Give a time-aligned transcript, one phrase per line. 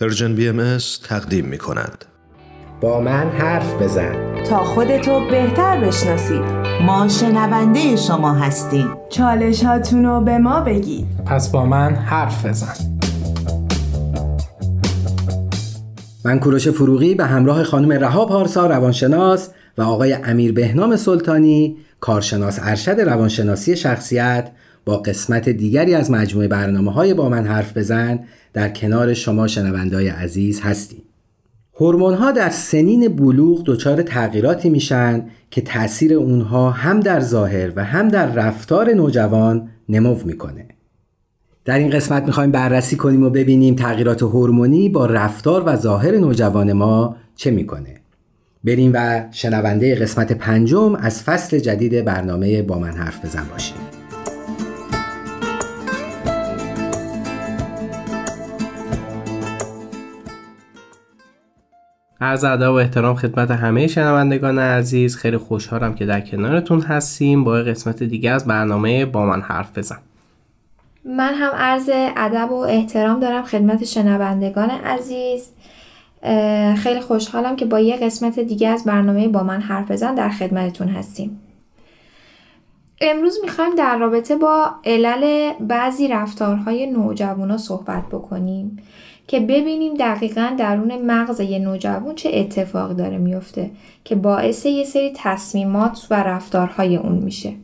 [0.00, 2.04] Persian BM تقدیم می کند.
[2.80, 4.42] با من حرف بزن.
[4.42, 6.42] تا خودتو بهتر بشناسید.
[6.86, 8.88] ما شنونده شما هستیم.
[9.10, 11.06] چالش هاتونو به ما بگید.
[11.26, 12.74] پس با من حرف بزن.
[16.24, 19.48] من کوروش فروغی به همراه خانم رها پارسا روانشناس
[19.78, 24.50] و آقای امیر بهنام سلطانی کارشناس ارشد روانشناسی شخصیت
[24.84, 28.18] با قسمت دیگری از مجموعه برنامه های با من حرف بزن
[28.52, 31.02] در کنار شما شنوندای عزیز هستیم.
[31.74, 37.84] هورمون ها در سنین بلوغ دچار تغییراتی میشن که تاثیر اونها هم در ظاهر و
[37.84, 40.66] هم در رفتار نوجوان نمو می‌کنه.
[41.64, 46.72] در این قسمت می‌خوایم بررسی کنیم و ببینیم تغییرات هورمونی با رفتار و ظاهر نوجوان
[46.72, 47.94] ما چه می‌کنه.
[48.64, 53.99] بریم و شنونده قسمت پنجم از فصل جدید برنامه با من حرف بزن باشیم.
[62.20, 65.16] عرض ادب و احترام خدمت همه شنوندگان عزیز.
[65.16, 67.44] خیلی خوشحالم که در کنارتون هستیم.
[67.44, 69.98] با قسمت دیگه از برنامه با من حرف بزن.
[71.04, 75.48] من هم عرض ادب و احترام دارم خدمت شنوندگان عزیز.
[76.76, 80.88] خیلی خوشحالم که با یه قسمت دیگه از برنامه با من حرف بزن در خدمتتون
[80.88, 81.40] هستیم.
[83.00, 88.76] امروز می‌خوایم در رابطه با علل بعضی رفتارهای نوجوانا صحبت بکنیم.
[89.30, 93.70] که ببینیم دقیقا درون مغز یه نوجوان چه اتفاقی داره میفته
[94.04, 97.54] که باعث یه سری تصمیمات و رفتارهای اون میشه.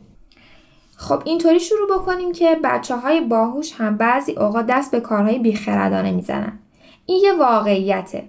[0.95, 6.11] خب اینطوری شروع بکنیم که بچه های باهوش هم بعضی اوقات دست به کارهای بیخردانه
[6.11, 6.59] می‌زنن.
[7.05, 8.23] این یه واقعیته.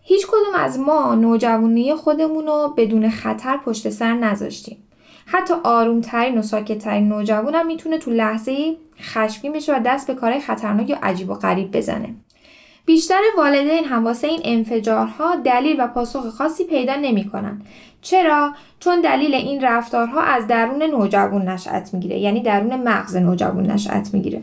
[0.00, 4.76] هیچ کدوم از ما نوجوانی خودمون رو بدون خطر پشت سر نذاشتیم.
[5.26, 10.40] حتی آرومترین و ساکتترین نوجوان هم می‌تونه تو لحظه خشمگین بشه و دست به کارهای
[10.40, 12.14] خطرناک یا عجیب و غریب بزنه.
[12.88, 17.62] بیشتر والدین هم واسه این انفجارها دلیل و پاسخ خاصی پیدا نمی‌کنن.
[18.02, 24.14] چرا؟ چون دلیل این رفتارها از درون نوجوان نشأت می‌گیره یعنی درون مغز نوجوان نشأت
[24.14, 24.42] می‌گیره.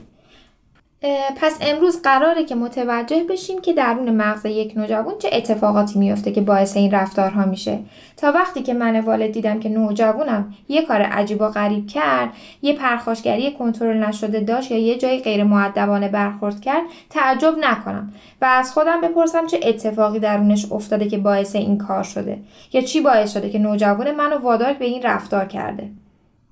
[1.42, 6.42] پس امروز قراره که متوجه بشیم که درون مغز یک نوجوان چه اتفاقاتی میفته که
[6.42, 7.80] باعث این رفتارها میشه.
[8.18, 12.30] تا وقتی که من والد دیدم که نوجوانم یه کار عجیب و غریب کرد
[12.62, 18.14] یه پرخاشگری کنترل نشده داشت یا یه جای غیر معدبانه برخورد کرد تعجب نکنم.
[18.42, 22.38] و از خودم بپرسم چه اتفاقی درونش افتاده که باعث این کار شده.
[22.74, 25.90] یا چی باعث شده که نوجوان منو وادار به این رفتار کرده.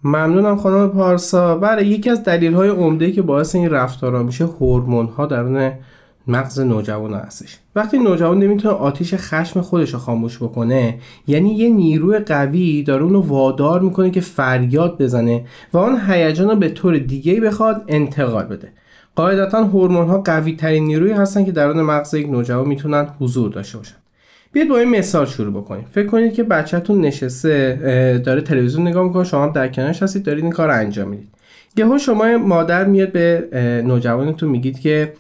[0.04, 1.58] ممنونم خانم پارسا.
[1.58, 5.72] بله یکی از دلیل های عمده که باعث این رفتارها میشه هورمون ها درون
[6.28, 7.60] مغز نوجوان هستش.
[7.76, 13.22] وقتی نوجوان نمی‌تونه آتیش خشم خودش رو خاموش بکنه یعنی یه نیروی قوی داره اونو
[13.22, 18.72] وادار می‌کنه که فریاد بزنه و آن هیجان رو به طور دیگه بخواد انتقال بده.
[19.16, 23.78] قاعدتا هورمون ها قوی ترین نیروی هستن که درون مغز یک نوجوان می‌تونن حضور داشته
[23.78, 23.96] باشن.
[24.54, 25.86] بیاید با این مثال شروع بکنیم.
[25.92, 30.44] فکر کنید که بچهتون نشسته داره تلویزیون نگاه می‌کنه شما هم در کنارش هستید دارید
[30.44, 31.30] این کار انجام می‌دید.
[31.78, 33.48] یهو شما مادر میاد به
[33.86, 35.14] نوجوانتون میگید که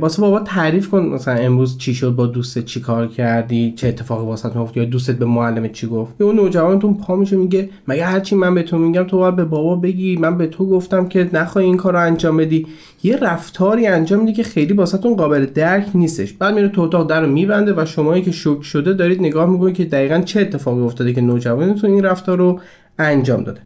[0.00, 4.26] باسه بابا تعریف کن مثلا امروز چی شد با دوستت چی کار کردی؟ چه اتفاقی
[4.26, 8.04] واسط افتاد؟ یا دوستت به معلمت چی گفت؟ یا اون نوجوانتون پا میشه میگه مگه
[8.04, 11.64] هرچی من بهتون میگم تو باید به بابا بگی؟ من به تو گفتم که نخوای
[11.64, 12.66] این کار رو انجام بدی.
[13.02, 16.32] یه رفتاری انجام میدی که خیلی واسهتون قابل درک نیستش.
[16.32, 19.74] بعد میره تو اتاق در رو میبنده و شمایی که شوک شده دارید نگاه می‌کنید
[19.74, 22.60] که دقیقا چه اتفاقی افتاده که نوجوانتون این رفتار رو
[22.98, 23.60] انجام داده.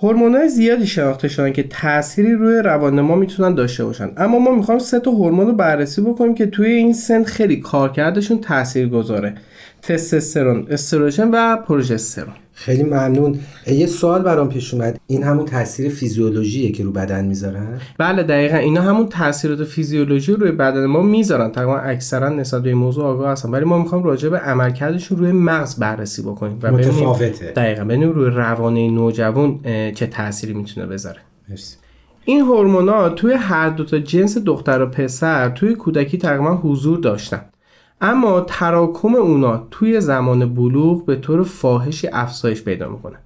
[0.00, 4.10] های زیادی شناخته شدن که تأثیری روی روان ما می‌تونن داشته باشن.
[4.16, 8.40] اما ما می‌خوایم سه تا هورمون رو بررسی بکنیم که توی این سن خیلی کارکردشون
[8.40, 9.34] تاثیر گذاره
[9.82, 12.32] تستوسترون استروژن و پروژسترون.
[12.52, 13.38] خیلی ممنون.
[13.66, 15.00] یه سوال برام پیش اومد.
[15.06, 18.56] این همون تاثیر فیزیولوژیه که رو بدن می‌ذارن؟ بله دقیقا.
[18.56, 21.50] اینا همون تاثیرات فیزیولوژی روی بدن ما می‌ذارن.
[21.50, 23.50] تقریبا اکثرا نسبت به موضوع آگاه هستن.
[23.50, 27.52] ولی ما می‌خوایم راجع به عملکردشون روی مغز بررسی بکنیم و متفاوته.
[27.56, 27.84] دقیقا.
[27.84, 29.60] ببینیم روی روانه نوجوان
[29.94, 31.18] چه تأثیری می‌تونه بذاره.
[31.48, 31.76] مرسی.
[32.24, 37.40] این هورمونا توی هر دو تا جنس دختر و پسر توی کودکی تقریبا حضور داشتن.
[38.00, 43.16] اما تراکم اونا توی زمان بلوغ به طور فاحشی افزایش پیدا می‌کنه.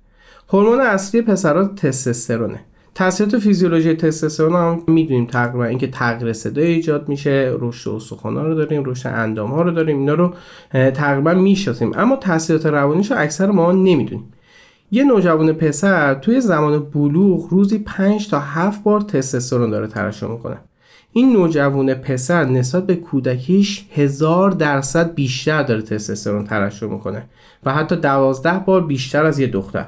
[0.48, 2.60] هورمون اصلی پسرها تستوسترونه.
[2.94, 8.84] تاثیرات فیزیولوژی تستوسترون هم می‌دونیم تقریبا اینکه تغییر صدای ایجاد میشه رشد استخوان‌ها رو داریم
[8.84, 10.34] رشد اندام ها رو داریم اینا رو
[10.70, 11.92] تقریبا می‌شناسیم.
[11.96, 14.24] اما تاثیرات روانیش رو اکثر ما نمی‌دونیم.
[14.90, 20.56] یه نوجوان پسر توی زمان بلوغ روزی 5 تا 7 بار تستوسترون داره ترشح می‌کنه.
[21.16, 27.22] این نوجوان پسر نسبت به کودکیش هزار درصد بیشتر داره تستوسترون ترشح می‌کنه
[27.64, 29.86] و حتی دوازده بار بیشتر از یه دختر.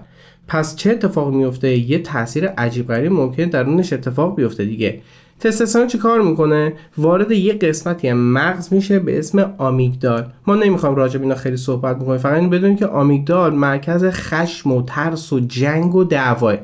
[0.48, 5.00] پس چه اتفاق میفته یه تاثیر عجیب غریب ممکنه درونش اتفاق بیفته دیگه.
[5.40, 10.26] تستوسترون چی کار می‌کنه؟ وارد یه قسمتی مغز میشه به اسم آمیگدال.
[10.46, 14.72] ما نمی‌خوام راجع به اینا خیلی صحبت بکنیم فقط این بدونیم که آمیگدال مرکز خشم
[14.72, 16.56] و ترس و جنگ و دعواه.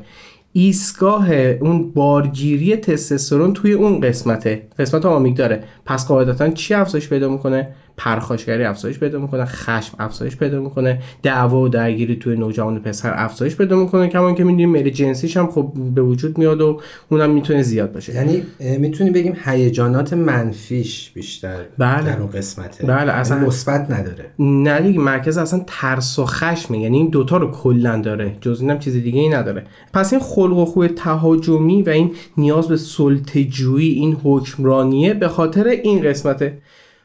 [0.53, 4.63] ایستگاه اون بارگیری تستوسترون توی اون قسمته.
[4.79, 5.65] قسمت آمیگداره.
[5.85, 11.61] پس قاعدتا چی افزایش پیدا می‌کنه؟ پرخاشگری افزایش پیدا می‌کنه خشم افزایش پیدا می‌کنه دعوا
[11.61, 14.09] و درگیری توی نوجوان پسر افزایش پیدا می‌کنه.
[14.09, 18.15] کما که می‌دونیم میل جنسیش هم خب به وجود میاد و اونم می‌تونه زیاد باشه.
[18.15, 18.43] یعنی
[18.79, 22.07] می‌تونیم بگیم هیجانات منفیش بیشتر بله.
[22.07, 22.87] در اون قسمته.
[22.87, 24.25] بله، اصلا- یعنی مثبت نداره.
[24.39, 26.79] نه دیگه مرکز اصلا ترس و خشمه.
[26.79, 28.37] یعنی این دوتا رو کلا داره.
[28.41, 29.65] جز اینم چیز دیگه ای نداره.
[29.93, 35.67] پس این خلق و خوی تهاجمی و این نیاز به سلطه‌جویی این حکمرانیه به خاطر
[35.67, 36.59] این قسمته.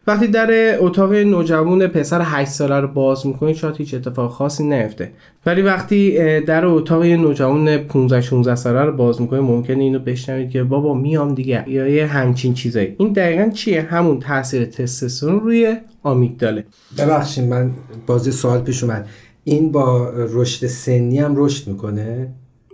[0.07, 5.11] وقتی در اتاق نوجوان پسر 8 ساله رو باز می‌کنید شاید هیچ اتفاق خاصی نیفته.
[5.45, 10.63] ولی وقتی در اتاق نوجوان 15 16 ساله رو باز می‌کنید ممکنه اینو بشنوید که
[10.63, 11.63] بابا میام دیگه.
[11.67, 12.95] یا یه همچین چیزایی.
[12.97, 16.63] این دقیقا چیه؟ همون تاثیر تستوسترون روی آمیگداله.
[16.97, 17.71] ببخشید من
[18.07, 19.07] بازی سوال پیش اومد.
[19.43, 22.27] این با رشد سنی هم رشد می‌کنه؟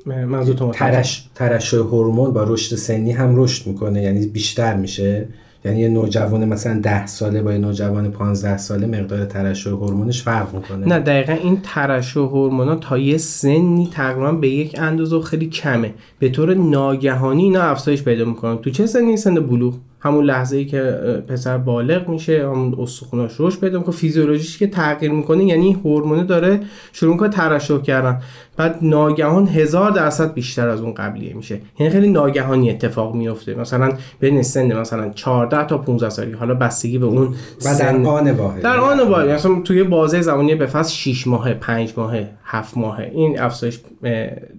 [0.06, 5.27] متوجه ترش ترشح هورمون با رشد سنی هم رشد می‌کنه یعنی بیشتر میشه؟
[5.65, 10.56] یعنی یه نوجوان مثلا 10 ساله با یه نوجوان 15 ساله مقدار ترشح هورمونش فرق
[10.56, 10.88] می‌کنه.
[10.88, 15.94] نه دقیقا این ترشح هورمونا تا یه سنی تقریبا به یک اندازه خیلی کمه.
[16.19, 18.57] به طور ناگهانی اینا افزایش پیدا می‌کنن.
[18.57, 19.74] تو چه سنی؟ سن بلوغ.
[20.03, 20.81] همون لحظه ای که
[21.27, 23.95] پسر بالغ میشه همون استخوناش رشد پیدا می‌کنه.
[23.95, 26.59] فیزیولوژیش که تغییر می‌کنه یعنی این هورمون داره
[26.94, 28.21] شروع می‌کنه ترشح کردن.
[28.57, 31.59] بعد ناگهان هزار درصد بیشتر از اون قبلیه میشه.
[31.79, 36.33] یعنی خیلی ناگهانی اتفاق میفته مثلا بین سن مثلا 14 تا 15 سالگی.
[36.33, 37.33] حالا بستگی به اون و
[37.63, 38.05] در سن.
[38.05, 38.61] آن واحد.
[38.61, 39.29] در آن واحد.
[39.29, 43.11] مثلا توی بازه زمانی به فصل 6 ماهه 5 ماهه 7 ماهه.
[43.13, 43.79] این افزایش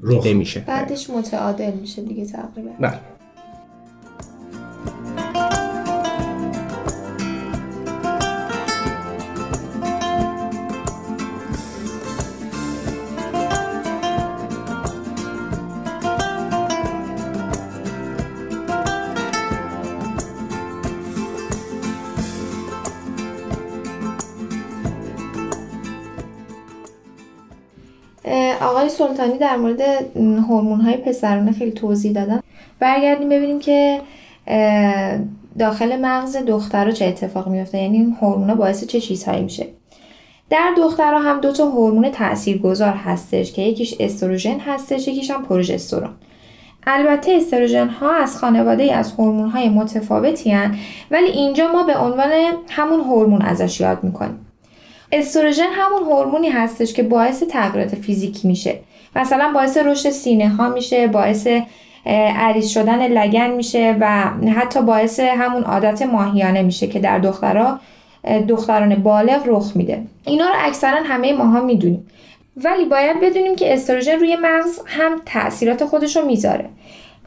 [0.08, 0.64] دیده میشه.
[0.66, 2.90] بعدش متعادل میشه دیگه تقریبا.
[28.64, 29.80] آقای سلطانی در مورد
[30.16, 32.40] هورمون های پسرانه خیلی توضیح دادن.
[32.80, 34.00] برگردیم ببینیم که
[35.58, 39.66] داخل مغز دخترها چه اتفاق میفته یعنی این هورمونا باعث چه چیزهایی میشه؟
[40.50, 46.10] در دخترها هم دو تا هورمون تاثیرگذار هستش که یکیش استروژن هستش یکیش هم پروژسترون.
[46.86, 50.74] البته استروژن ها از خانواده از هورمون های متفاوتی هن
[51.10, 52.30] ولی اینجا ما به عنوان
[52.68, 54.43] همون هورمون ازش یاد می‌کنیم.
[55.12, 58.78] استروژن همون هورمونی هستش که باعث تغییرات فیزیکی میشه.
[59.16, 61.48] مثلا باعث رشد سینه ها میشه باعث
[62.36, 67.80] عریض شدن لگن میشه و حتی باعث همون عادت ماهیانه میشه که در دخترها
[68.48, 70.02] دختران بالغ رخ میده.
[70.24, 72.06] اینا رو اکثرا همه ماها می‌دونیم.
[72.56, 76.68] ولی باید بدونیم که استروژن روی مغز هم تاثیرات خودش رو می‌ذاره.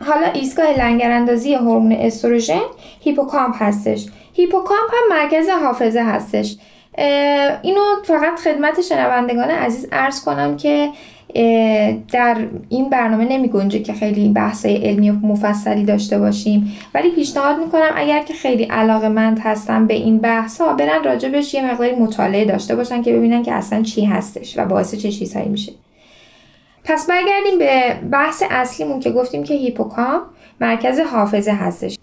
[0.05, 2.61] حالا ایستگاه لنگراندازی هورمون استروژن
[3.01, 4.05] هیپوکامپ هستش.
[4.33, 6.57] هیپوکامپ هم مرکز حافظه هستش.
[7.61, 10.89] اینو فقط خدمت شنوندگان عزیز عرض کنم که
[12.11, 12.37] در
[12.69, 16.77] این برنامه نمی گنجه که خیلی بحث علمی و مفصلی داشته باشیم.
[16.93, 21.53] ولی پیشنهاد می‌کنم اگر که خیلی علاقه مند هستن به این بحث ها برن راجبش
[21.53, 25.49] یه مقداری مطالعه داشته باشن که ببینن که اصلا چی هستش و باعث چه چیزهایی
[25.49, 25.71] میشه.
[26.83, 30.21] پس برگردیم به بحث اصلیمون که گفتیم که هیپوکامپ
[30.61, 31.96] مرکز حافظه هستش.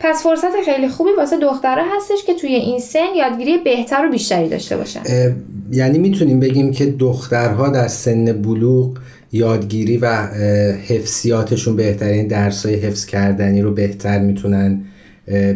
[0.00, 4.48] پس فرصت خیلی خوبی واسه دخترها هستش که توی این سن یادگیری بهتر و بیشتری
[4.48, 5.00] داشته باشن.
[5.72, 8.98] یعنی می‌تونیم بگیم که دخترها در سن بلوغ
[9.32, 10.06] یادگیری و
[10.88, 14.84] حفظیاتشون بهترین درس های حفظ کردنی رو بهتر می‌تونن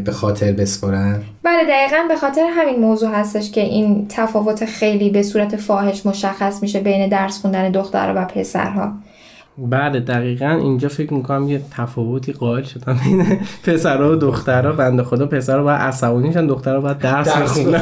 [0.04, 5.22] به خاطر بسپارن؟ بله دقیقا به خاطر همین موضوع هستش که این تفاوت خیلی به
[5.22, 8.92] صورت فاحش مشخص میشه بین درس خوندن دخترها و پسرها.
[9.58, 13.26] بله دقیقا اینجا فکر می‌کنم یه تفاوتی قائل شدم بین
[13.64, 17.80] پسرها و دخترها بنده خدا پسرها باید عصبانیشن دخترها باید درس بخونن.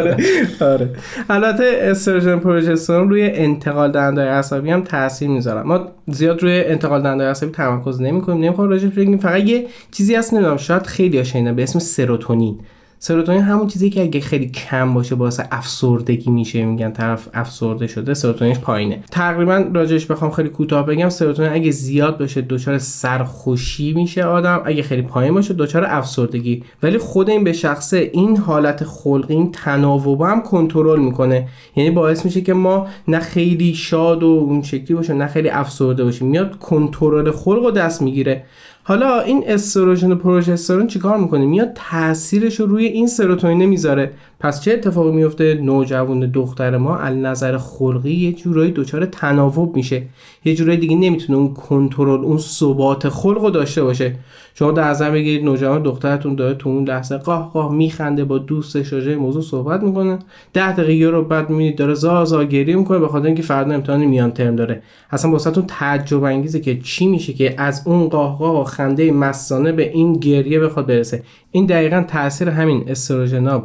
[0.60, 0.90] آره.
[1.30, 7.24] البته استروژن پروژسترون روی انتقال دهنده عصبی هم تاثیر می‌ذارن ما زیاد روی انتقال دهنده
[7.24, 8.44] عصبی تمرکز نمی‌کنیم.
[8.44, 12.58] نمی‌خوام راجع بگیم فقط یه چیزی هست نمی‌دونم شاید خیلی شنیدن به اسم سروتونین.
[13.00, 18.14] سروتونین همون چیزی که اگه خیلی کم باشه باعث افسردگی میشه میگن طرف افسرده شده
[18.14, 19.02] سروتونینش پایینه.
[19.10, 24.82] تقریبا راجعش بخوام خیلی کوتاه بگم سروتونین اگه زیاد باشه دچار سرخوشی میشه آدم اگه
[24.82, 26.64] خیلی پایین باشه دچار افسردگی.
[26.82, 31.48] ولی خود این به شخصه این حالت خلقی این تناوب هم کنترل می‌کنه.
[31.76, 36.04] یعنی باعث میشه که ما نه خیلی شاد و اون شکلی باشیم نه خیلی افسرده
[36.04, 36.28] باشیم.
[36.28, 38.44] میاد کنترل خلق رو دست می‌گیره.
[38.88, 44.12] حالا این استروژن و پروژسترون چیکار می‌کنه؟ میاد تاثیرش رو روی این سروتونین می‌ذاره.
[44.40, 50.02] پس چه اتفاقی میفته؟ نوجوان دختر ما از نظر خلقی یه جورایی دچار تناوب میشه.
[50.44, 54.14] یه جورایی دیگه نمی‌تونه اون کنترل اون ثبات خلق رو داشته باشه.
[54.54, 58.92] شما در نظر بگیرید نوجوان دخترتون داره تو اون لحظه قاه قاه میخنده با دوستش
[58.92, 60.18] راجع موضوع صحبت می‌کنه.
[60.52, 64.30] ده دقیقه رو بعد می‌بینید داره زا گریه می‌کنه به خاطر اینکه فردا امتحان میان
[64.30, 64.82] ترم داره.
[65.10, 69.72] اصلا واسهتون تعجب انگیزه که چی میشه که از اون قاه قاه و خنده مستانه
[69.72, 71.22] به این گریه بخواد برسه.
[71.50, 73.58] این دقیقا تاثیر همین استروژنا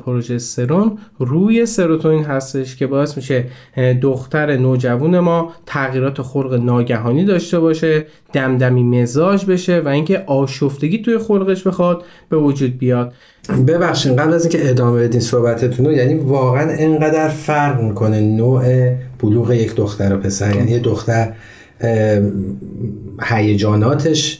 [0.67, 3.45] پروژسترون روی سروتونین هستش که باعث میشه
[4.01, 11.17] دختر نوجوان ما تغییرات خلق ناگهانی داشته باشه دمدمی مزاج بشه و اینکه آشفتگی توی
[11.17, 13.13] خلقش بخواد به وجود بیاد.
[13.67, 19.51] ببخشید قبل از اینکه ادامه بدین صحبتتون رو یعنی واقعا انقدر فرق می‌کنه نوع بلوغ
[19.51, 20.55] یک دختر و پسر.
[20.55, 21.33] یعنی دختر
[23.23, 24.39] هیجاناتش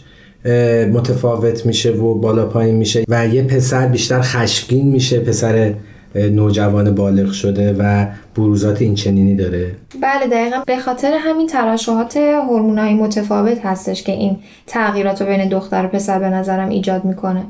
[0.93, 5.73] متفاوت میشه و بالا پایین میشه و یه پسر بیشتر خشمگین میشه پسر
[6.15, 8.05] نوجوان بالغ شده و
[8.35, 10.57] بروزات این چنینی داره؟ بله دقیقا.
[10.67, 16.19] به خاطر همین ترشحات هورمونایی متفاوت هستش که این تغییرات رو بین دختر و پسر
[16.19, 17.43] به نظرم ایجاد می‌کنه.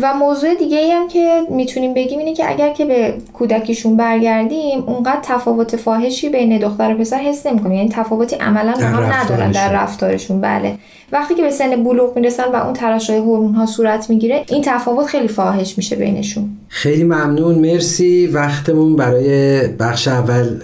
[0.00, 4.84] و موضوع دیگه ای هم که می‌تونیم بگیم اینه که اگر که به کودکیشون برگردیم
[4.86, 7.76] اونقدر تفاوت فاحشی بین دختر و پسر حس نمی‌کنیم.
[7.76, 10.40] یعنی تفاوتی عملا با هم ندارن در رفتارشون.
[10.40, 10.74] بله.
[11.12, 15.06] وقتی که به سن بلوغ می‌رسن و اون ترشح هورمون ها صورت می‌گیره این تفاوت
[15.06, 16.48] خیلی فاحش میشه بینشون.
[16.68, 17.54] خیلی ممنون.
[17.54, 18.26] مرسی.
[18.26, 20.58] وقتمون برای بخش اول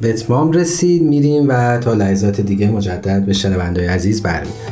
[0.00, 1.02] به اتمام رسید.
[1.02, 4.71] میریم و تا لحظات دیگه مجدد به شنوندای عزیز برمیگردیم.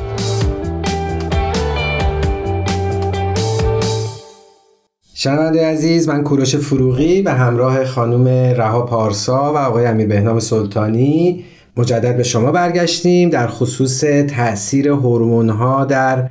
[5.22, 11.44] شنونده عزیز من کوروش فروغی به همراه خانم رها پارسا و آقای امیر بهنام سلطانی
[11.76, 13.30] مجدد به شما برگشتیم.
[13.30, 14.00] در خصوص
[14.36, 16.30] تاثیر هورمون ها در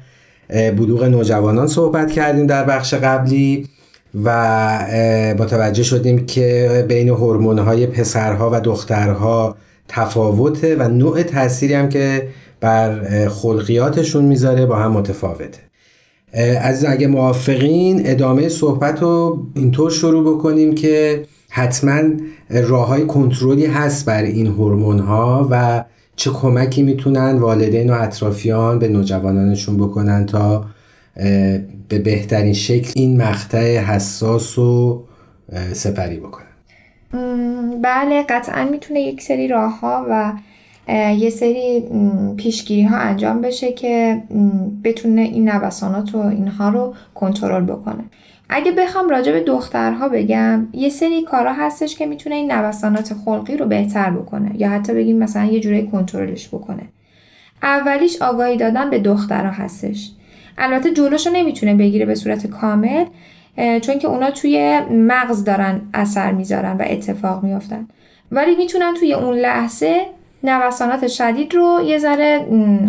[0.50, 3.68] بلوغ نوجوانان صحبت کردیم در بخش قبلی
[4.24, 4.30] و
[5.40, 9.56] متوجه شدیم که بین هورمون های پسرها و دخترها
[9.88, 12.28] تفاوته و نوع تأثیری هم که
[12.60, 15.69] بر خلقیاتشون می‌ذاره با هم متفاوته.
[16.62, 22.02] از اگه موافقین ادامه صحبت رو اینطور شروع بکنیم که حتما
[22.50, 25.84] راه های کنترلی هست بر این هورمون ها و
[26.16, 30.66] چه کمکی می‌تونن والدین و اطرافیان به نوجوانانشون بکنن تا
[31.88, 35.04] به بهترین شکل این مقطع حساس رو
[35.74, 36.46] سپری بکنن.
[37.84, 40.34] بله قطعا می‌تونه یک سری راه ها و
[41.18, 41.84] یه سری
[42.38, 44.24] پیشگیری ها انجام بشه که
[44.84, 48.04] بتونه این نوسانات و اینها رو کنترل بکنه.
[48.50, 53.58] اگه بخوام راجع به دخترها بگم یه سری کارا هستش که می‌تونه این نوسانات خلقی
[53.58, 56.84] رو بهتر بکنه یا حتی بگیم مثلا یه جوری کنترلش بکنه.
[57.64, 60.12] اولیش آگاهی دادن به دخترها هستش.
[60.58, 63.06] البته جلوش رو نمی‌تونه بگیره به صورت کامل
[63.82, 67.88] چون که اونا توی مغز دارن اثر می‌ذارن و اتفاق میافتن.
[68.32, 70.02] ولی می‌تونن توی اون لحظه
[70.44, 72.46] نوسانات شدید رو یه ذره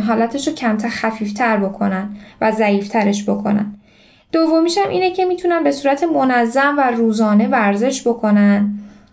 [0.06, 2.08] حالتش رو کمتر خفیفتر بکنن
[2.40, 3.74] و ضعیفترش بکنن.
[4.32, 8.70] دومیش هم اینه که می‌تونن به صورت منظم و روزانه ورزش بکنن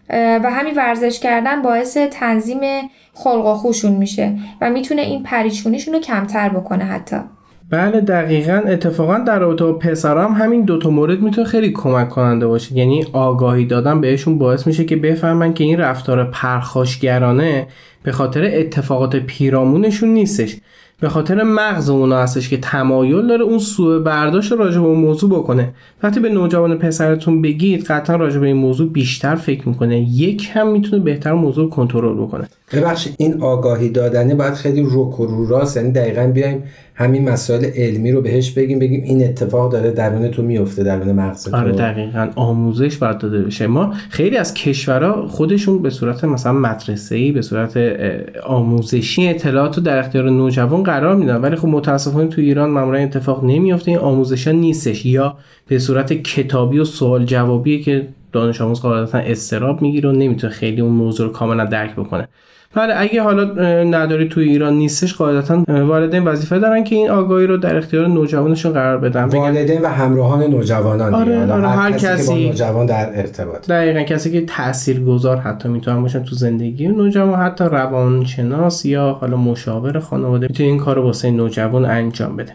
[0.10, 2.60] و همین ورزش کردن باعث تنظیم
[3.14, 7.18] خلق و خوشون میشه و می‌تونه این پریشونیشون رو کمتر بکنه حتی.
[7.70, 8.62] بله دقیقا.
[8.68, 12.78] اتفاقا در رابطه با پسرام همین دوتا مورد می‌تونه خیلی کمک کننده باشه.
[12.78, 17.68] یعنی آگاهی دادن بهشون باعث میشه که بفهمن که این رفتار پرخاشگرانه
[18.08, 20.56] به خاطر اتفاقات پیرامونشون نیستش.
[21.00, 25.30] به خاطر مغز اونا هستش که تمایل داره اون سوء برداشت راجع به اون موضوع
[25.30, 25.74] بکنه.
[26.04, 30.00] وقتی به نوجوان پسرتون بگید قطعا راجع به این موضوع بیشتر فکر می‌کنه.
[30.00, 32.48] یک هم می‌تونه بهتر موضوع کنترل بکنه.
[32.74, 35.78] ببخشید این آگاهی دادنه باید خیلی روک و رو راست.
[35.78, 36.64] یعنی دقیقا بیایم
[36.96, 41.44] همین مسائل علمی رو بهش بگیم بگیم این اتفاق داره درون تو میفته درون مغز
[41.44, 41.58] تو.
[41.58, 42.30] آره دقیقا.
[42.36, 43.68] آموزش باید داده بشه.
[43.68, 47.78] ما خیلی از کشورها خودشون به صورت مثلا مدرسه‌ای به صورت
[48.44, 51.36] آموزشی اطلاعات رو در اختیار نوجوان قرار میدن.
[51.42, 55.06] ولی خب متاسفانه تو ایران معمولا اتفاق نمیفته این آموزش نیستش.
[55.06, 55.38] یا
[55.68, 60.82] به صورت کتابی و سوال جوابی که دانش آموز قاعدتا استراب می‌گیره و نمی‌تونه خیلی
[60.82, 62.28] اون موضوع رو کاملا درک بکنه.
[62.76, 63.44] بله اگه حالا
[63.84, 68.74] نداری تو ایران نیستش قاعدتا والدین وظیفه دارن که این آگاهی رو در اختیار نوجوانشون
[68.74, 69.24] قرار بدن.
[69.24, 73.68] والدین و همراهان نوجوانان آره, آره هر, کسی, کسی که با نوجوان در ارتباط.
[73.68, 80.00] دقیقا کسی که تاثیرگذار حتی می‌تونن باشن تو زندگی نوجوان حتی روانشناس یا حالا مشاور
[80.00, 82.54] خانواده می‌تونه این کارو واسه نوجوان انجام بده.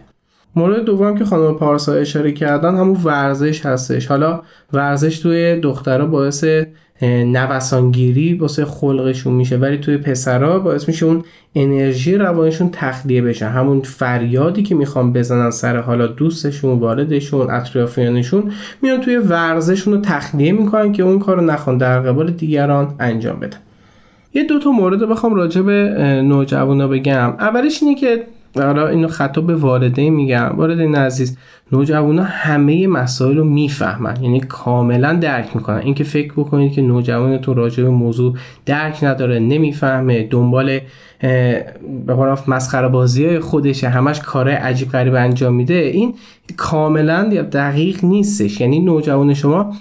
[0.55, 4.07] مورد دوم که خانم پارسا اشاره کردن همون ورزش هستش.
[4.07, 4.41] حالا
[4.73, 6.45] ورزش توی دخترها باعث
[7.03, 11.23] نوسانگیری واسه خلقشون میشه ولی توی پسرا باعث میشه اون
[11.55, 19.01] انرژی روانشون تخلیه بشه همون فریادی که می‌خوان بزنن سر حالا دوستشون والدشون اطرافیانشون میان
[19.01, 23.57] توی ورزشون رو تخلیه می‌کنن که اون کار رو نخوان در قبال دیگران انجام بدن.
[24.33, 25.73] یه دو تا مورد بخوام راجع به
[26.23, 27.35] نوجوانا بگم.
[27.39, 28.23] اولش اینه که
[28.55, 30.51] حالا اینو خطاب به والدین میگم.
[30.57, 31.37] والدین عزیز
[31.71, 34.23] نوجوانا همه مسائل رو می‌فهمن.
[34.23, 35.77] یعنی کاملا درک می‌کنن.
[35.77, 38.33] اینکه فکر بکنید که نوجوانتون راجع به موضوع
[38.65, 40.79] درک نداره نمی‌فهمه دنبال
[42.05, 46.13] به قول مسخره بازی خودشه همش کار عجیب غریب انجام میده این
[46.57, 48.61] کاملا دقیق نیستش.
[48.61, 49.73] یعنی نوجوان شما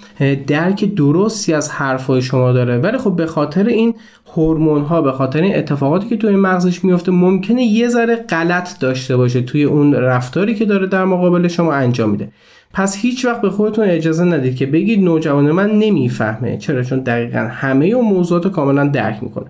[0.47, 2.79] درک درستی از حرفای شما داره.
[2.79, 3.95] ولی خب به خاطر این
[4.37, 9.17] هورمون ها به خاطر این اتفاقاتی که توی مغزش میفته ممکنه یه ذره غلط داشته
[9.17, 12.29] باشه توی اون رفتاری که داره در مقابل شما انجام میده.
[12.75, 16.57] پس هیچ وقت به خودتون اجازه ندید که بگید نوجوان من نمی‌فهمه.
[16.57, 19.47] چرا؟ چون دقیقا همه اون موضوعات کاملا درک می‌کنه.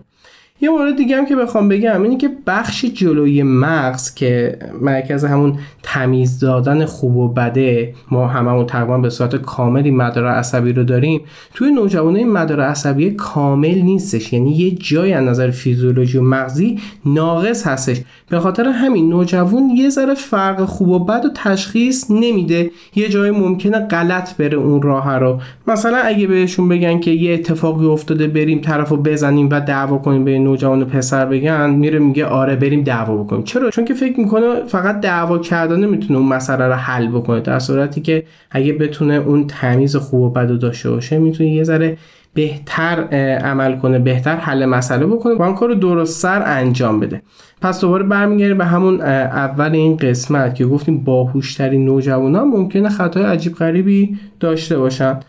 [0.62, 5.58] یه مورد دیگه هم که بخوام بگم اینه که بخش جلوی مغز که مرکز همون
[5.82, 11.20] تمیز دادن خوب و بده ما هممون تقریبا به صورت کاملی مدار عصبی رو داریم
[11.54, 14.32] توی نوجوانه این مدار عصبی کامل نیستش.
[14.32, 18.00] یعنی یه جای از نظر فیزیولوژی و مغزی ناقص هستش.
[18.30, 22.70] به خاطر همین نوجوان یه ذره فرق خوب و بد و تشخیص نمیده.
[22.94, 25.38] یه جای ممکنه غلط بره اون راه رو.
[25.66, 30.30] مثلا اگه بهشون بگن که یه اتفاقی افتاده بریم طرفو بزنیم و دعوا کنیم به
[30.52, 33.42] نوجوان پسر بگن میره میگه آره بریم دعوا بکنیم.
[33.42, 37.58] چرا؟ چون که فکر می‌کنه فقط دعوا کردن نمی‌تونه اون مسئله رو حل بکنه در
[37.58, 41.96] صورتی که اگه بتونه اون تمیز خوب و بد داشته باشه می‌تونه یه ذره
[42.34, 43.00] بهتر
[43.44, 47.22] عمل کنه بهتر حل مسئله بکنه و اون کار رو درست سر انجام بده.
[47.62, 53.54] پس دوباره برمیگردیم به همون اول این قسمت که گفتیم باهوشترین نوجوانان ممکنه خطای عجیب
[53.54, 55.20] غریبی داشته باشن.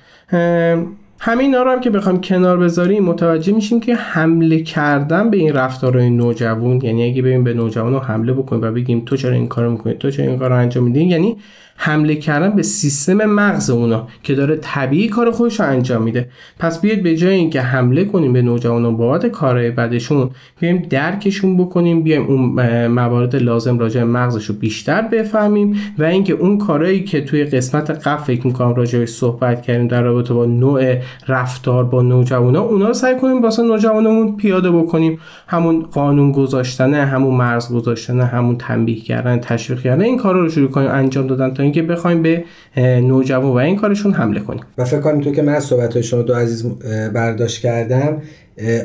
[1.25, 6.09] همین رو هم که بخوام کنار بذاریم متوجه میشیم که حمله کردن به این رفتارهای
[6.09, 9.71] نوجوان یعنی اگه ببین به نوجوان رو حمله بکنیم و بگیم تو چرا این کارو
[9.71, 11.37] می‌کنی تو چرا این کارو انجام میدی یعنی
[11.75, 16.29] حمله کردن به سیستم مغز اونا که داره طبیعی کار خودش رو انجام میده.
[16.59, 22.03] پس بیاید به جای اینکه حمله کنیم به نوجوانان بابت کارهای بدشون بیایم درکشون بکنیم
[22.03, 27.43] بیایم اون موارد لازم راجع مغزش رو بیشتر بفهمیم و اینکه اون کارهایی که توی
[27.43, 30.95] قسمت قبل فکر می‌کنم راجع صحبت کردیم در رابطه با نوع
[31.27, 35.19] رفتار با نوجوانا اونا رو سعی کنیم واسه نوجوانمون پیاده بکنیم.
[35.47, 40.69] همون قانون گذاشتن همون مرز گذاشتن همون تنبیه کردن تشویق کردن این کارا رو شروع
[40.69, 42.43] کنیم انجام دادن تا اینکه بخوایم به
[42.77, 44.63] نوجوان و این کارشون حمله کنیم.
[44.77, 46.65] و فکر کنم تو که من از صحبت شما دو عزیز
[47.13, 48.21] برداشت کردم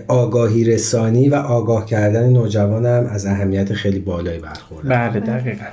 [0.08, 5.64] آگاهی رسانی و آگاه کردن نوجوانم از اهمیت خیلی بالایی برخورد بله دقیقا.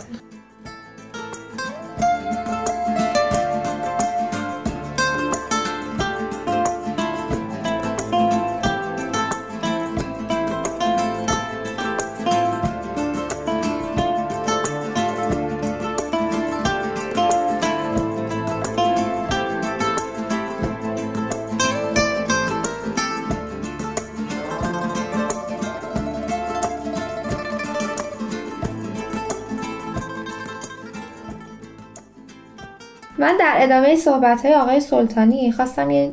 [33.65, 36.11] ادامه صحبت های آقای سلطانی خواستم یه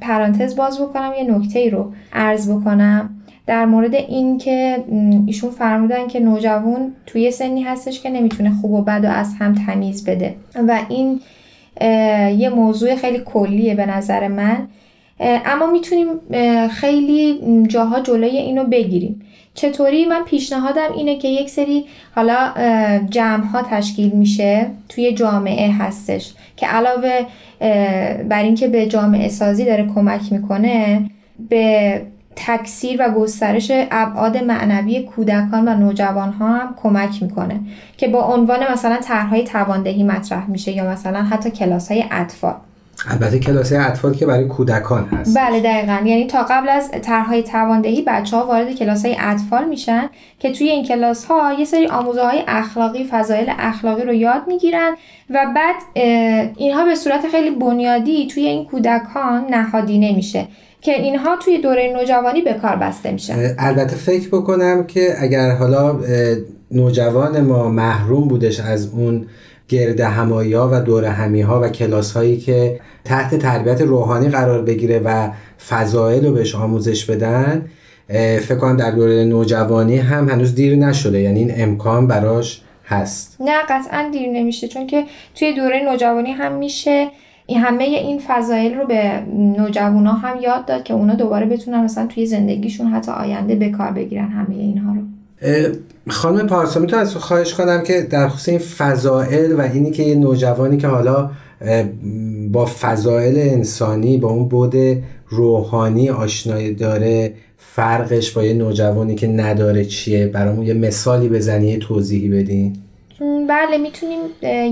[0.00, 3.10] پرانتز باز بکنم یه نکته ای رو عرض بکنم.
[3.46, 4.84] در مورد این که
[5.26, 9.54] ایشون فرمودن که نوجوان توی سنی هستش که نمی‌تونه خوب و بد و از هم
[9.66, 10.34] تمیز بده.
[10.68, 11.20] و این
[12.38, 14.68] یه موضوع خیلی کلیه به نظر من.
[15.20, 16.06] اما می‌تونیم
[16.68, 19.22] خیلی جاها جلوی اینو بگیریم.
[19.54, 22.52] چطوری؟ من پیشنهادم اینه که یک سری حالا
[23.10, 27.20] جمع ها تشکیل میشه توی جامعه هستش که علاوه
[28.28, 31.10] بر اینکه به جامعه سازی داره کمک می‌کنه
[31.48, 32.02] به
[32.36, 37.60] تکثیر و گسترش ابعاد معنوی کودکان و نوجوان ها هم کمک می‌کنه
[37.96, 42.54] که با عنوان مثلا طرحهای تواندهی مطرح میشه یا مثلا حتی کلاس های اطفال.
[43.10, 45.36] البته کلاس اطفال که برای کودکان هست.
[45.36, 45.98] بله دقیقا.
[46.04, 50.68] یعنی تا قبل از طرحهای تواندهی بچه ها وارد کلاس های اطفال میشن که توی
[50.68, 54.96] این کلاس ها یه سری آموزه های اخلاقی فضایل اخلاقی رو یاد می‌گیرن
[55.30, 55.74] و بعد
[56.56, 60.46] اینها به صورت خیلی بنیادی توی این کودکان نهادی نمیشه
[60.80, 63.54] که اینها توی دوره نوجوانی به کار بسته میشن.
[63.58, 66.00] البته فکر بکنم که اگر حالا
[66.70, 69.26] نوجوان ما محروم بودش از اون
[69.68, 74.62] گرد همایی ها و دور همی ها و کلاس هایی که تحت تربیت روحانی قرار
[74.62, 75.28] بگیره و
[75.68, 77.66] فضایل رو بهش آموزش بدن
[78.40, 81.20] فکر کنم در دوره نوجوانی هم هنوز دیر نشده.
[81.20, 83.36] یعنی این امکان براش هست.
[83.40, 87.08] نه قطعا دیر نمیشه چون که توی دوره نوجوانی هم میشه
[87.46, 92.06] این همه این فضایل رو به نوجوانا هم یاد داد که اونا دوباره بتونن مثلا
[92.06, 95.00] توی زندگیشون حتی آینده به کار بگیرن همه اینها رو.
[96.08, 100.14] خانم پارسا می‌تونم از خواهش کنم که در خصوص این فضائل و اینی که یه
[100.14, 101.30] نوجوانی که حالا
[102.52, 104.74] با فضائل انسانی با اون بود
[105.28, 111.78] روحانی آشنایی داره فرقش با یه نوجوانی که نداره چیه؟ برامون یه مثالی بزنی یه
[111.78, 112.76] توضیحی بدین
[113.48, 114.20] بله می‌تونیم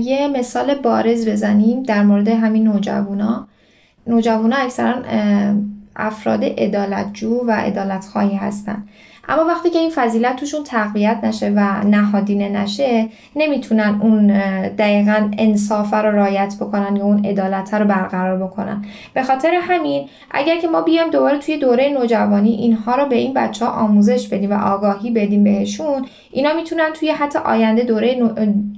[0.01, 3.47] یه مثال بارز بزنیم در مورد همین نوجوانا.
[4.07, 4.95] نوجوانا اکثرا
[5.95, 8.83] افراد عدالتجو و عدالت خواهی هستن.
[9.27, 14.27] اما وقتی که این فضیلت توشون تقویت نشه و نهادینه نشه نمی‌تونن اون
[14.69, 18.85] دقیقا انصاف رو رایت بکنن یا اون عدالت رو برقرار بکنن.
[19.13, 23.33] به خاطر همین اگر که ما بیایم دوباره توی دوره نوجوانی اینها رو به این
[23.33, 28.15] بچه ها آموزش بدیم و آگاهی بدیم بهشون اینا می‌تونن توی حتی آینده دوره,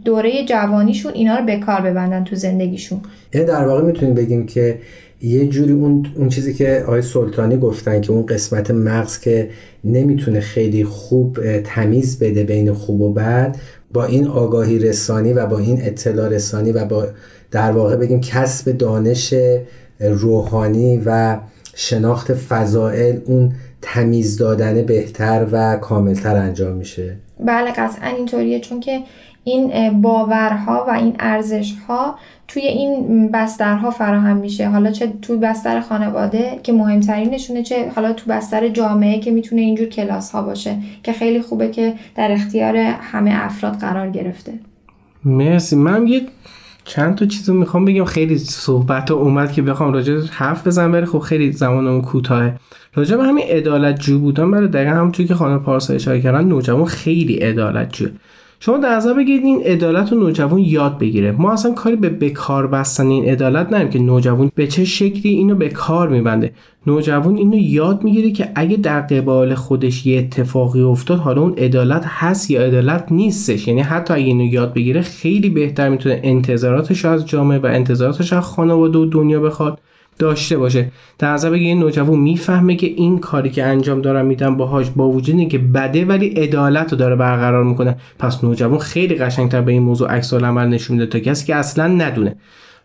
[0.06, 3.02] دوره جوانیشون اینا رو به کار ببندن تو زندگیشون.
[3.34, 4.80] یعنی در واقع می‌تونیم بگیم که
[5.22, 9.50] یه جوری اون, اون چیزی که آقای سلطانی گفتن که اون قسمت مغز که
[9.84, 13.56] نمی‌تونه خیلی خوب تمیز بده بین خوب و بد
[13.94, 17.08] با این آگاهی رسانی و با این اطلاع رسانی و با
[17.52, 19.34] در واقع بگیم کسب دانش
[20.00, 21.38] روحانی و
[21.76, 27.16] شناخت فضائل اون تمیز دادن بهتر و کاملتر انجام میشه.
[27.46, 29.00] بله قطعا اینطوریه چون که
[29.44, 32.16] این باورها و این ارزشها
[32.48, 34.70] توی این بسترها فراهم میشه.
[34.70, 39.88] حالا چه توی بستر خانواده که مهمترینشونه چه حالا تو بستر جامعه که می‌تونه اینجور
[39.88, 44.54] کلاس ها باشه که خیلی خوبه که در اختیار همه افراد قرار گرفته.
[45.26, 45.76] مرسی.
[45.76, 46.28] من یک
[46.86, 48.06] چند تا چیزو می‌خوام بگم.
[48.06, 52.56] خیلی صحبت اومد که بخوام راجع حرف بزنم ولی خب خیلی زمانمون کوتاهه.
[52.94, 56.86] راجع به همین عدالت جو بودن برای دقیقا همونطوری که خانم پارسا اشاره کردن نوجوان
[56.86, 58.06] خیلی عدالت جو
[58.60, 61.32] شما در نظر بگیرید این عدالت رو نوجوان یاد بگیره.
[61.32, 65.56] ما اصلا کاری به بکار بستن این عدالت نداریم که نوجوان به چه شکلی اینو
[65.56, 66.52] به کار میبنده.
[66.88, 72.04] نوجوان اینو یاد می‌گیره که اگه در قبال خودش یه اتفاقی افتاد حالا اون عدالت
[72.06, 73.68] هست یا عدالت نیستش.
[73.68, 78.44] یعنی حتی اگه اینو یاد بگیره خیلی بهتر می‌تونه انتظاراتش از جامعه و انتظاراتش از
[78.44, 79.80] خانواده و دنیا بخواد.
[80.20, 80.92] داشته باشه.
[81.20, 85.10] در نظر بگیر یه نوجوان می‌فهمه که این کاری که انجام دارم میدم باهاش با
[85.10, 87.98] وجود که بده ولی عدالت رو داره برقرار می‌کنه.
[88.20, 91.88] پس نوجوان خیلی قشنگتر به این موضوع عکس عمل نشون میده تا کسی که اصلا
[91.88, 92.36] ندونه.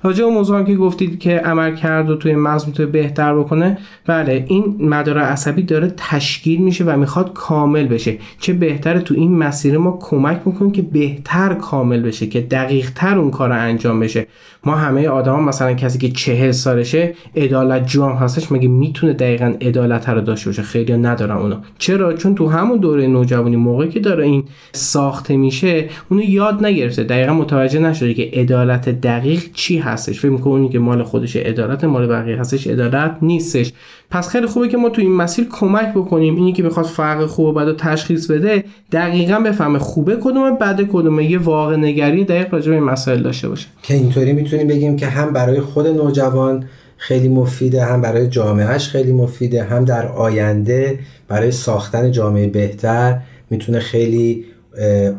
[0.02, 3.78] راجع به موضوع هم که گفتید که عمل کرد و توی مغز می‌تونه بهتر بکنه
[4.06, 8.18] بله این مدار عصبی داره تشکیل میشه و می‌خواد کامل بشه.
[8.38, 13.18] چه بهتره تو این مسیر ما کمک بکنیم که بهتر کامل بشه که دقیق تر
[13.18, 14.26] اون کار انجام بشه.
[14.64, 19.54] ما همه آدما مثلا کسی که چهل سالشه عدالت جو هم هستش مگه می‌تونه دقیقا
[19.60, 21.56] عدالت رو داشته باشه؟ خیلی ندارن اونو.
[21.78, 27.04] چرا؟ چون تو همون دوره نوجوانی موقعی که داره این ساخته میشه اونو یاد نگرفته.
[27.04, 30.20] دقیقا متوجه نشده که عدالت دقیق چی هستش.
[30.20, 32.66] فکر می‌کنه که مال خودش عدالت مال بقیه هستش.
[32.66, 33.72] عدالت نیستش.
[34.10, 36.36] پس خیلی خوبه که ما تو این مسیر کمک بکنیم.
[36.36, 41.30] اینی که می‌خواد فرق خوب و بد تشخیص بده دقیقا بفهمه خوبه کدومه بده کدومه.
[41.30, 43.66] یه واقع نگری دقیق راجع به این مسائل داشته باشه.
[43.82, 46.64] که اینطوری می‌تونیم بگیم که هم برای خود نوجوان
[46.96, 50.98] خیلی مفیده هم برای جامعهش خیلی مفیده هم در آینده
[51.28, 53.18] برای ساختن جامعه بهتر
[53.50, 54.44] می‌تونه خیلی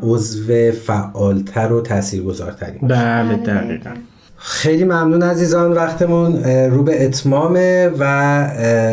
[0.03, 2.93] عضو فعالتر و تاثیرگذارتری باشه.
[2.93, 3.89] بله دقیقا.
[4.43, 8.03] خیلی ممنون عزیزان وقتمون رو به اتمامه و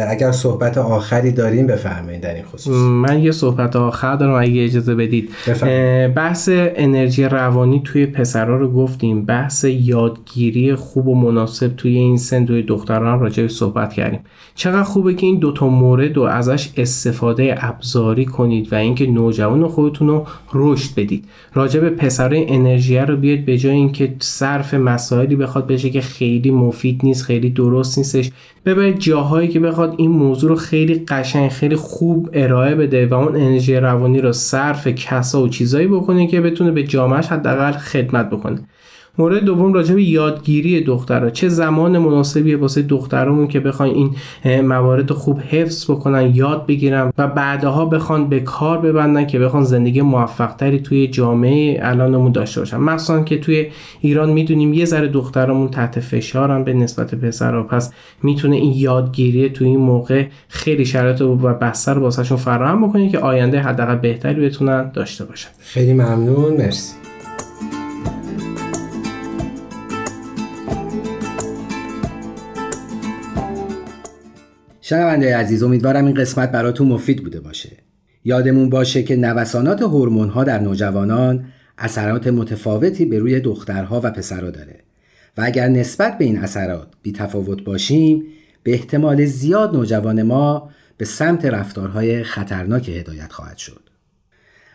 [0.09, 2.75] اگر صحبت آخری داریم بفرمایید در این خصوص.
[2.77, 5.31] من یه صحبت آخر دارم اگه اجازه بدید.
[6.15, 9.25] بحث انرژی روانی توی پسرها رو گفتیم.
[9.25, 14.21] بحث یادگیری خوب و مناسب توی این سن توی دختران راجع به صحبت کردیم.
[14.55, 20.09] چقدر خوبه که این دوتا مورد رو ازش استفاده ابزاری کنید و اینکه نوجوان خودتون
[20.09, 21.25] رو رشد بدید.
[21.55, 26.51] راجع به پسرای انرژی رو بیاد به جای اینکه صرف مسائلی بخواد بشه که خیلی
[26.51, 28.31] مفید نیست خیلی درست نیستش.
[28.67, 33.37] ببرید جاهایی که بخواد این موضوع رو خیلی قشنگ خیلی خوب ارائه بده و اون
[33.37, 38.61] انرژی روانی رو صرف کسا و چیزایی بکنه که بتونه به جامعهش حداقل خدمت بکنه.
[39.19, 41.31] مورد دوم راجع به یادگیری دخترها.
[41.31, 47.27] چه زمان مناسبیه واسه دخترمون که بخواین این موارد خوب حفظ بکنن یاد بگیرن و
[47.27, 52.77] بعدها بخوان به کار ببندن که بخوان زندگی موفقتری توی جامعه الانمون داشته باشن.
[52.77, 53.67] مثلا که توی
[54.01, 57.63] ایران می‌دونیم یه ذره دخترمون تحت فشارن به نسبت پسرها.
[57.63, 63.19] پس می‌تونه این یادگیری توی این موقع خیلی شرایط و بستر واسهشون فراهم بکنه که
[63.19, 65.51] آینده حداقل بهتری بتونن داشته باشن.
[65.59, 66.57] خیلی ممنون.
[66.57, 67.08] مرسی.
[74.89, 77.71] شنونده عزیز امیدوارم این قسمت براتون مفید بوده باشه.
[78.25, 81.45] یادمون باشه که نوسانات هورمون ها در نوجوانان
[81.79, 84.81] اثرات متفاوتی به روی دخترها و پسرها داره.
[85.39, 88.23] و اگر نسبت به این اثرات بی تفاوت باشیم
[88.63, 93.91] به احتمال زیاد نوجوان ما به سمت رفتارهای خطرناک هدایت خواهد شد.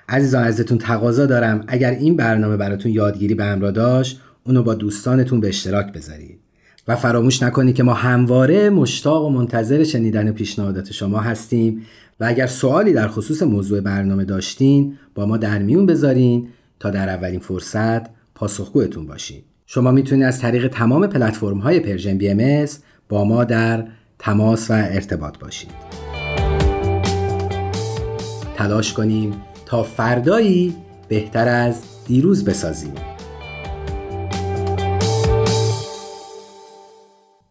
[0.09, 1.63] عزیزان ازتون تقاضا دارم.
[1.67, 6.42] اگر این برنامه براتون یادگیری به همراه داشت اونو با دوستانتون به اشتراک بذارید.
[6.87, 11.85] و فراموش نکنید که ما همواره مشتاق و منتظر شنیدن پیشنهادات شما هستیم
[12.19, 16.47] و اگر سوالی در خصوص موضوع برنامه داشتین با ما در میون بذارین
[16.79, 18.01] تا در اولین فرصت
[18.35, 22.65] پاسخگوتون باشیم شما می‌تونید از طریق تمام پلتفرم های Persian BM
[23.09, 23.87] با ما در
[24.19, 25.69] تماس و ارتباط باشید
[28.55, 29.33] تلاش کنیم
[29.65, 30.75] تا فردایی
[31.07, 33.12] بهتر از دیروز بسازیم.